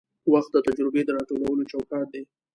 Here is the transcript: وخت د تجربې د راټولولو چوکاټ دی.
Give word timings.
وخت 0.33 0.49
د 0.53 0.57
تجربې 0.67 1.01
د 1.05 1.09
راټولولو 1.17 1.61
چوکاټ 1.71 2.05
دی. 2.13 2.23